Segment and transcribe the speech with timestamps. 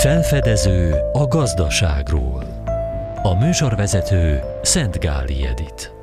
[0.00, 2.44] Felfedező a gazdaságról.
[3.22, 5.99] A műsorvezető Szent Gáli Edit.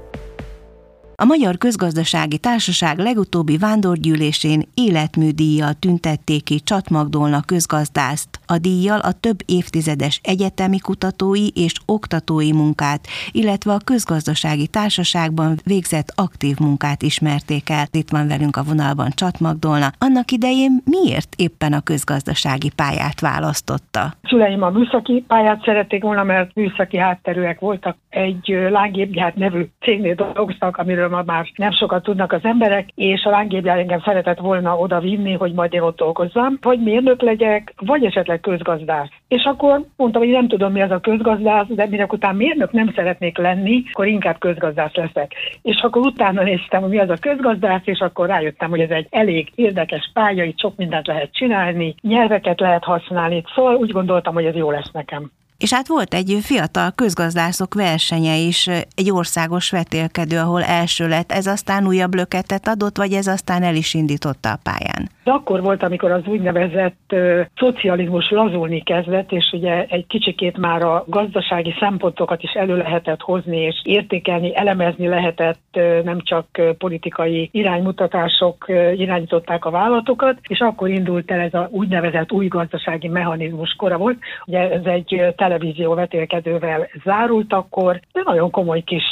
[1.21, 8.29] A Magyar Közgazdasági Társaság legutóbbi vándorgyűlésén életműdíjjal tüntették ki Csatmagdolna közgazdászt.
[8.45, 16.13] A díjjal a több évtizedes egyetemi kutatói és oktatói munkát, illetve a közgazdasági társaságban végzett
[16.15, 17.85] aktív munkát ismerték el.
[17.91, 19.87] Itt van velünk a vonalban Csatmagdolna.
[19.97, 24.13] Annak idején miért éppen a közgazdasági pályát választotta?
[24.23, 27.97] Szüleim a műszaki pályát szerették volna, mert műszaki hátterűek voltak.
[28.09, 33.23] Egy lángépgyárt nevű cégnél dolgoztak, amiről amiről ma már nem sokat tudnak az emberek, és
[33.23, 37.73] a lángépjár engem szeretett volna oda vinni, hogy majd én ott dolgozzam, vagy mérnök legyek,
[37.77, 39.09] vagy esetleg közgazdász.
[39.27, 42.91] És akkor mondtam, hogy nem tudom, mi az a közgazdász, de minek után mérnök nem
[42.95, 45.33] szeretnék lenni, akkor inkább közgazdász leszek.
[45.61, 49.07] És akkor utána néztem, hogy mi az a közgazdász, és akkor rájöttem, hogy ez egy
[49.09, 54.45] elég érdekes pálya, itt sok mindent lehet csinálni, nyelveket lehet használni, szóval úgy gondoltam, hogy
[54.45, 55.31] ez jó lesz nekem.
[55.57, 61.31] És hát volt egy fiatal közgazdászok versenye is, egy országos vetélkedő, ahol első lett.
[61.31, 65.09] Ez aztán újabb löketet adott, vagy ez aztán el is indította a pályán?
[65.23, 70.81] De akkor volt, amikor az úgynevezett uh, szocializmus lazulni kezdett, és ugye egy kicsikét már
[70.81, 76.45] a gazdasági szempontokat is elő lehetett hozni, és értékelni, elemezni lehetett, uh, nem csak
[76.77, 83.07] politikai iránymutatások uh, irányították a vállalatokat, és akkor indult el ez a úgynevezett új gazdasági
[83.07, 84.17] mechanizmus kora volt.
[84.45, 89.03] Ugye ez egy televízió vetélkedővel zárult akkor, de nagyon komoly kis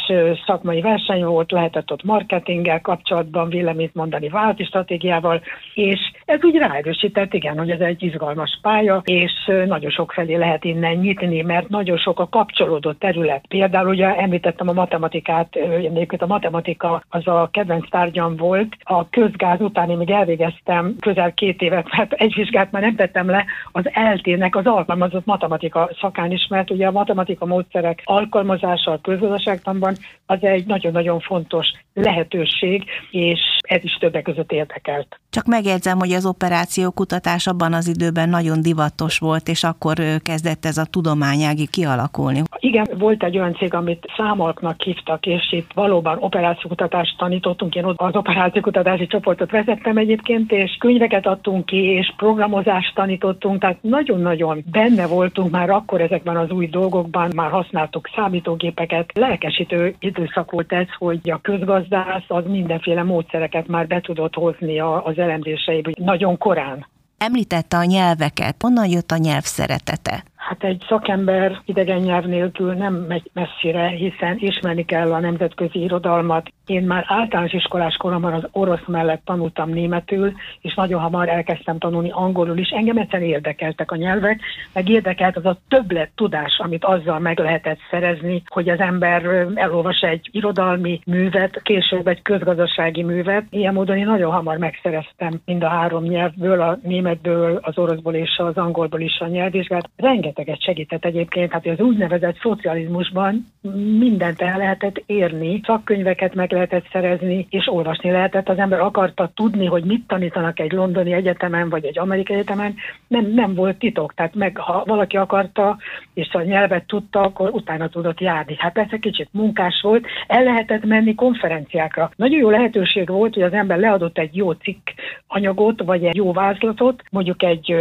[0.45, 5.41] szakmai verseny volt, lehetett ott marketinggel kapcsolatban véleményt mondani vállalati stratégiával,
[5.73, 9.31] és ez úgy ráerősített, igen, hogy ez egy izgalmas pálya, és
[9.65, 13.45] nagyon sok felé lehet innen nyitni, mert nagyon sok a kapcsolódó terület.
[13.47, 18.75] Például ugye említettem a matematikát, egyébként a matematika az a kedvenc tárgyam volt.
[18.83, 23.29] A közgáz után én még elvégeztem közel két évet, mert egy vizsgát már nem tettem
[23.29, 28.99] le az eltének az alkalmazott matematika szakán is, mert ugye a matematika módszerek alkalmazása a
[29.01, 29.95] közgazdaságtanban
[30.25, 35.19] az egy nagyon-nagyon fontos lehetőség, és ez is többek között érdekelt.
[35.29, 40.65] Csak megjegyzem, hogy az operáció kutatás abban az időben nagyon divatos volt, és akkor kezdett
[40.65, 42.41] ez a tudományági kialakulni.
[42.59, 47.75] Igen, volt egy olyan cég, amit számolknak hívtak, és itt valóban operációkutatást tanítottunk.
[47.75, 53.77] Én ott az operációkutatási csoportot vezettem egyébként, és könyveket adtunk ki, és programozást tanítottunk, tehát
[53.81, 59.11] nagyon-nagyon benne voltunk már akkor ezekben az új dolgokban, már használtuk számítógépeket.
[59.13, 65.17] Lelkesítő időszak volt ez, hogy a közgazdász az mindenféle módszereket már be tudott hozni az
[65.17, 66.87] elemzéseibe nagyon korán.
[67.17, 70.23] Említette a nyelveket, honnan jött a nyelv szeretete?
[70.47, 76.51] Hát egy szakember idegen nyelv nélkül nem megy messzire, hiszen ismerni kell a nemzetközi irodalmat.
[76.65, 82.09] Én már általános iskolás koromban az orosz mellett tanultam németül, és nagyon hamar elkezdtem tanulni
[82.11, 82.69] angolul is.
[82.69, 84.39] Engem egyszerűen érdekeltek a nyelvek,
[84.73, 90.01] meg érdekelt az a többlet tudás, amit azzal meg lehetett szerezni, hogy az ember elolvas
[90.01, 93.45] egy irodalmi művet, később egy közgazdasági művet.
[93.49, 98.37] Ilyen módon én nagyon hamar megszereztem mind a három nyelvből, a németből, az oroszból és
[98.37, 99.89] az angolból is a nyelvvizsgát.
[99.95, 106.87] Rengeteg rengeteget segített egyébként, hát az úgynevezett szocializmusban mindent el lehetett érni, szakkönyveket meg lehetett
[106.91, 108.49] szerezni, és olvasni lehetett.
[108.49, 112.75] Az ember akarta tudni, hogy mit tanítanak egy londoni egyetemen, vagy egy amerikai egyetemen,
[113.07, 114.13] nem, nem volt titok.
[114.13, 115.77] Tehát meg, ha valaki akarta,
[116.13, 118.55] és a nyelvet tudta, akkor utána tudott járni.
[118.57, 122.11] Hát persze kicsit munkás volt, el lehetett menni konferenciákra.
[122.15, 124.89] Nagyon jó lehetőség volt, hogy az ember leadott egy jó cikk
[125.27, 127.75] anyagot, vagy egy jó vázlatot, mondjuk egy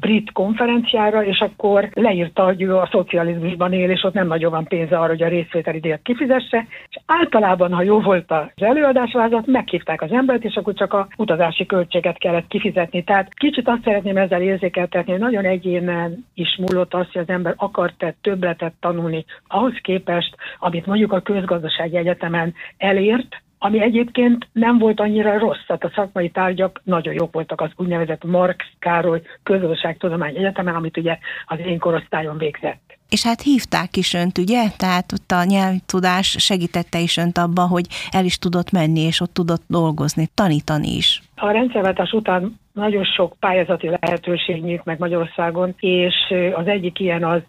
[0.00, 4.64] brit konferenciára, és akkor leírta, hogy ő a szocializmusban él, és ott nem nagyon van
[4.64, 10.02] pénze arra, hogy a részvételi díjat kifizesse, és általában, ha jó volt az előadásvázat, meghívták
[10.02, 13.04] az embert, és akkor csak a utazási költséget kellett kifizetni.
[13.04, 17.54] Tehát kicsit azt szeretném ezzel érzékeltetni, hogy nagyon egyénen is múlott az, hogy az ember
[17.56, 25.00] akart-e többletet tanulni ahhoz képest, amit mondjuk a közgazdasági egyetemen elért, ami egyébként nem volt
[25.00, 30.74] annyira rossz, tehát a szakmai tárgyak nagyon jók voltak az úgynevezett Marx Károly Közgazdaságtudomány Egyetemen,
[30.74, 32.98] amit ugye az én korosztályon végzett.
[33.10, 34.68] És hát hívták is önt, ugye?
[34.76, 39.34] Tehát ott a nyelvtudás segítette is önt abba, hogy el is tudott menni, és ott
[39.34, 41.22] tudott dolgozni, tanítani is.
[41.36, 46.14] A rendszerváltás után nagyon sok pályázati lehetőség nyílt meg Magyarországon, és
[46.54, 47.42] az egyik ilyen az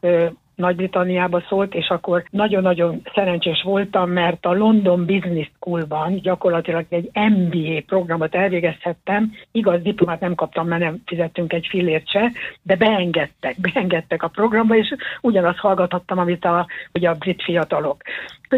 [0.61, 7.81] nagy-Britanniába szólt, és akkor nagyon-nagyon szerencsés voltam, mert a London Business Schoolban gyakorlatilag egy MBA
[7.85, 9.31] programot elvégezhettem.
[9.51, 12.31] Igaz, diplomát nem kaptam, mert nem fizettünk egy fillért se,
[12.61, 18.01] de beengedtek, beengedtek a programba, és ugyanazt hallgathattam, amit a, ugye a brit fiatalok.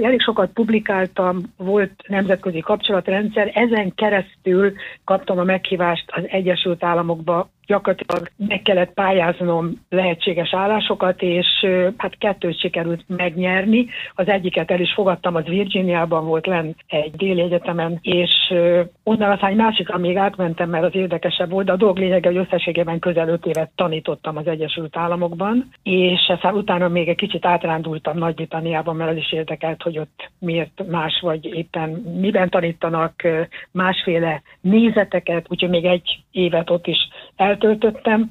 [0.01, 4.73] Elég sokat publikáltam, volt nemzetközi kapcsolatrendszer, ezen keresztül
[5.03, 11.47] kaptam a meghívást az Egyesült Államokba gyakorlatilag meg kellett pályáznom lehetséges állásokat, és
[11.97, 13.87] hát kettőt sikerült megnyerni.
[14.15, 18.53] Az egyiket el is fogadtam, az Virginiában volt lenn egy déli egyetemen, és
[19.03, 22.37] onnan aztán egy másikra még átmentem, mert az érdekesebb volt, de a dolg lényege, hogy
[22.37, 28.17] összességében közel öt évet tanítottam az Egyesült Államokban, és aztán utána még egy kicsit átrándultam
[28.17, 31.89] Nagy-Britanniában, mert az is érdekelt, hogy ott miért más, vagy éppen
[32.19, 33.13] miben tanítanak
[33.71, 36.97] másféle nézeteket, úgyhogy még egy évet ott is
[37.35, 38.29] el eltöltöttem.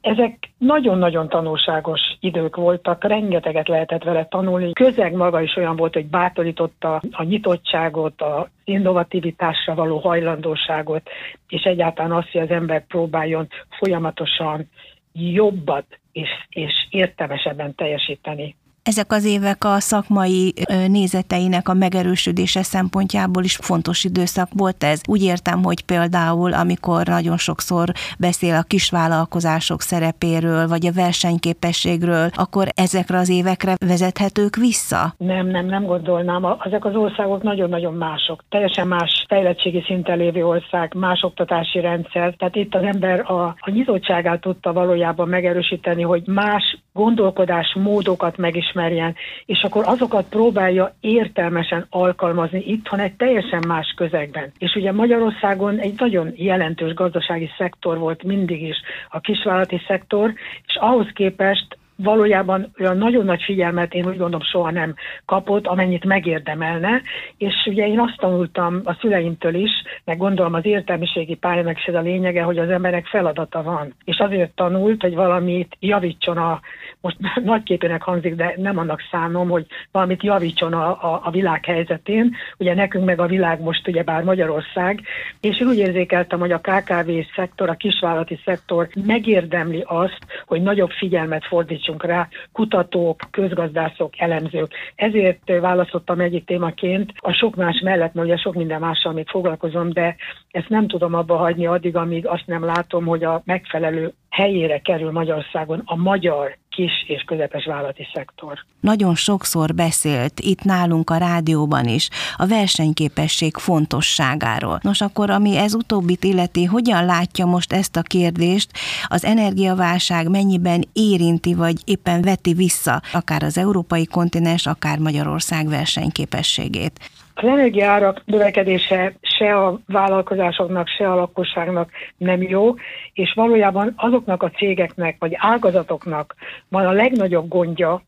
[0.00, 4.72] Ezek nagyon-nagyon tanulságos idők voltak, rengeteget lehetett vele tanulni.
[4.72, 11.08] Közeg maga is olyan volt, hogy bátorította a nyitottságot, a innovativitásra való hajlandóságot,
[11.48, 13.48] és egyáltalán azt, hogy az ember próbáljon
[13.78, 14.68] folyamatosan
[15.12, 18.56] jobbat és, és értelmesebben teljesíteni
[18.88, 20.54] ezek az évek a szakmai
[20.88, 25.00] nézeteinek a megerősödése szempontjából is fontos időszak volt ez.
[25.08, 27.86] Úgy értem, hogy például, amikor nagyon sokszor
[28.18, 35.14] beszél a kisvállalkozások szerepéről, vagy a versenyképességről, akkor ezekre az évekre vezethetők vissza?
[35.18, 36.56] Nem, nem, nem gondolnám.
[36.64, 38.44] Ezek az országok nagyon-nagyon mások.
[38.48, 42.34] Teljesen más fejlettségi szinten lévő ország, más oktatási rendszer.
[42.38, 49.14] Tehát itt az ember a, a nyitottságát tudta valójában megerősíteni, hogy más gondolkodás módokat megismerjen,
[49.46, 54.52] és akkor azokat próbálja értelmesen alkalmazni itthon egy teljesen más közegben.
[54.58, 58.76] És ugye Magyarországon egy nagyon jelentős gazdasági szektor volt mindig is
[59.10, 60.32] a kisvállalati szektor,
[60.66, 66.04] és ahhoz képest valójában olyan nagyon nagy figyelmet én úgy gondolom soha nem kapott, amennyit
[66.04, 67.02] megérdemelne,
[67.36, 69.70] és ugye én azt tanultam a szüleimtől is,
[70.04, 73.94] meg gondolom az értelmiségi pályának is ez a lényege, hogy az emberek feladata van.
[74.04, 76.60] És azért tanult, hogy valamit javítson a,
[77.00, 82.34] most nagyképének hangzik, de nem annak szánom, hogy valamit javítson a, a, a világ helyzetén.
[82.58, 85.00] Ugye nekünk meg a világ most ugye bár Magyarország,
[85.40, 90.90] és én úgy érzékeltem, hogy a KKV szektor, a kisvállalati szektor megérdemli azt, hogy nagyobb
[90.90, 94.72] figyelmet fordítson fordítsunk rá kutatók, közgazdászok, elemzők.
[94.94, 99.92] Ezért választottam egyik témaként a sok más mellett, mert ugye sok minden mással még foglalkozom,
[99.92, 100.16] de
[100.50, 105.10] ezt nem tudom abba hagyni addig, amíg azt nem látom, hogy a megfelelő helyére kerül
[105.10, 108.64] Magyarországon a magyar kis és közepes vállalati szektor.
[108.80, 114.78] Nagyon sokszor beszélt itt nálunk a rádióban is a versenyképesség fontosságáról.
[114.82, 118.70] Nos, akkor ami ez utóbbit illeti, hogyan látja most ezt a kérdést,
[119.08, 127.10] az energiaválság mennyiben érinti, vagy éppen veti vissza akár az európai kontinens, akár Magyarország versenyképességét?
[127.40, 132.74] Az energiárak növekedése se a vállalkozásoknak, se a lakosságnak nem jó,
[133.12, 136.34] és valójában azoknak a cégeknek vagy ágazatoknak
[136.68, 138.02] van a legnagyobb gondja,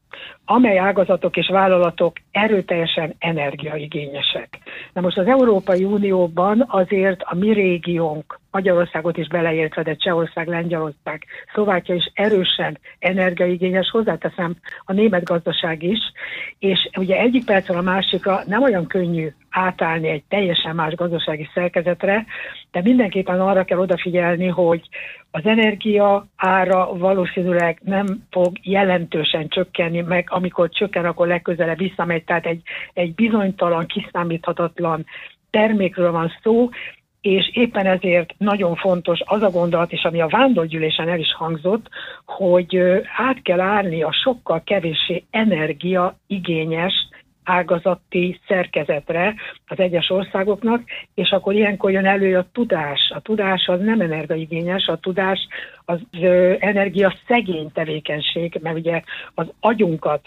[0.44, 4.58] amely ágazatok és vállalatok erőteljesen energiaigényesek.
[4.92, 11.24] Na most az Európai Unióban azért a mi régiónk, Magyarországot is beleértve, de Csehország, Lengyelország,
[11.52, 15.98] Szlovákia is erősen energiaigényes, hozzáteszem a német gazdaság is,
[16.58, 22.26] és ugye egyik percről a másikra nem olyan könnyű átállni egy teljesen más gazdasági szerkezetre,
[22.70, 24.88] de mindenképpen arra kell odafigyelni, hogy
[25.30, 32.46] az energia ára valószínűleg nem fog jelentősen csökkenni, meg amikor csökken, akkor legközelebb visszamegy, tehát
[32.46, 32.62] egy,
[32.92, 35.06] egy bizonytalan, kiszámíthatatlan
[35.50, 36.68] termékről van szó,
[37.20, 41.88] és éppen ezért nagyon fontos az a gondolat is, ami a vándorgyűlésen el is hangzott,
[42.24, 42.76] hogy
[43.16, 46.92] át kell állni a sokkal kevéssé energia igényes
[47.50, 49.34] ágazati szerkezetre
[49.66, 50.82] az egyes országoknak,
[51.14, 53.12] és akkor ilyenkor jön elő a tudás.
[53.14, 55.48] A tudás az nem energiaigényes, a tudás
[55.90, 56.00] az
[56.58, 59.02] energia szegény tevékenység, mert ugye
[59.34, 60.20] az agyunkat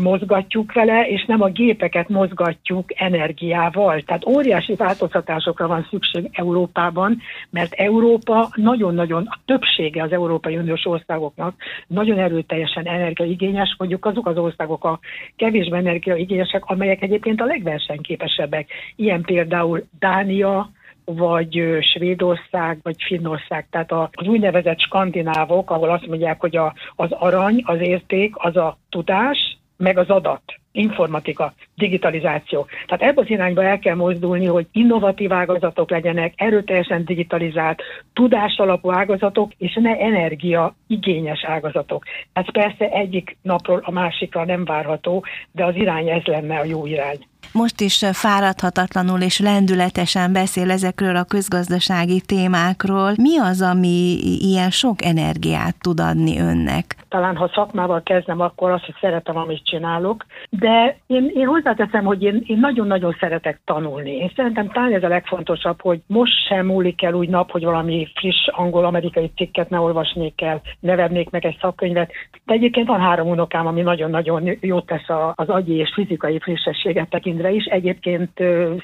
[0.00, 4.00] mozgatjuk vele, és nem a gépeket mozgatjuk energiával.
[4.00, 7.18] Tehát óriási változtatásokra van szükség Európában,
[7.50, 11.54] mert Európa nagyon-nagyon, a többsége az Európai Uniós országoknak
[11.86, 14.98] nagyon erőteljesen energiaigényes, mondjuk azok az országok a
[15.36, 18.70] kevésbé energiaigényesek, amelyek egyébként a legversenyképesebbek.
[18.96, 20.70] Ilyen például Dánia,
[21.16, 27.62] vagy Svédország, vagy Finnország, tehát az úgynevezett skandinávok, ahol azt mondják, hogy a, az arany,
[27.64, 30.42] az érték, az a tudás, meg az adat,
[30.78, 32.66] informatika, digitalizáció.
[32.86, 37.82] Tehát ebben az irányba el kell mozdulni, hogy innovatív ágazatok legyenek, erőteljesen digitalizált,
[38.12, 42.04] tudásalapú ágazatok, és ne energia igényes ágazatok.
[42.32, 46.86] Ez persze egyik napról a másikra nem várható, de az irány ez lenne a jó
[46.86, 47.18] irány.
[47.52, 53.12] Most is fáradhatatlanul és lendületesen beszél ezekről a közgazdasági témákról.
[53.16, 56.96] Mi az, ami ilyen sok energiát tud adni önnek?
[57.08, 62.04] Talán ha szakmával kezdem, akkor azt, hogy szeretem, amit csinálok, de de én, én hozzáteszem,
[62.04, 64.10] hogy én, én nagyon-nagyon szeretek tanulni.
[64.10, 68.08] Én szerintem talán ez a legfontosabb, hogy most sem múlik el úgy nap, hogy valami
[68.14, 72.12] friss angol-amerikai cikket ne olvasnék el, ne vennék meg egy szakkönyvet.
[72.44, 77.50] De egyébként van három unokám, ami nagyon-nagyon jót tesz az agyi és fizikai frissességet tekintve
[77.50, 77.64] is.
[77.64, 78.30] Egyébként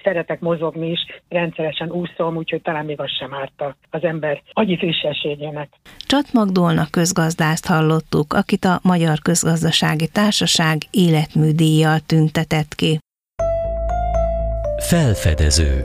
[0.02, 5.68] szeretek mozogni is, rendszeresen úszom, úgyhogy talán még az sem árt az ember agyi frissességének.
[6.06, 10.76] Csat Magdolna közgazdást hallottuk, akit a Magyar Közgazdasági Társaság
[11.64, 12.98] életműdíjjal tüntetett ki.
[14.88, 15.84] Felfedező